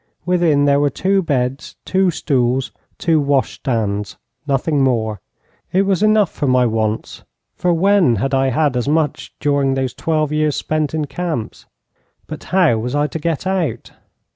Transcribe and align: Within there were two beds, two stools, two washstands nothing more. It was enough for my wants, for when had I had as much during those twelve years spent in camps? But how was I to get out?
Within 0.25 0.65
there 0.65 0.79
were 0.79 0.89
two 0.89 1.21
beds, 1.21 1.75
two 1.85 2.09
stools, 2.09 2.71
two 2.97 3.21
washstands 3.21 4.17
nothing 4.47 4.83
more. 4.83 5.21
It 5.71 5.83
was 5.83 6.01
enough 6.01 6.31
for 6.31 6.47
my 6.47 6.65
wants, 6.65 7.23
for 7.53 7.71
when 7.71 8.15
had 8.15 8.33
I 8.33 8.47
had 8.47 8.75
as 8.75 8.87
much 8.87 9.35
during 9.39 9.75
those 9.75 9.93
twelve 9.93 10.31
years 10.31 10.55
spent 10.55 10.95
in 10.95 11.05
camps? 11.05 11.67
But 12.25 12.45
how 12.45 12.79
was 12.79 12.95
I 12.95 13.05
to 13.05 13.19
get 13.19 13.45
out? 13.45 13.91